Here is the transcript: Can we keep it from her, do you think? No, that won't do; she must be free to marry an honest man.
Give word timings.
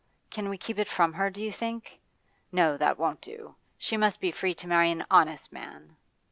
Can 0.31 0.49
we 0.49 0.57
keep 0.57 0.79
it 0.79 0.87
from 0.89 1.13
her, 1.13 1.29
do 1.29 1.43
you 1.43 1.51
think? 1.51 1.99
No, 2.51 2.75
that 2.75 2.97
won't 2.97 3.21
do; 3.21 3.53
she 3.77 3.97
must 3.97 4.19
be 4.19 4.31
free 4.31 4.55
to 4.55 4.65
marry 4.65 4.89
an 4.89 5.05
honest 5.11 5.53
man. 5.53 5.95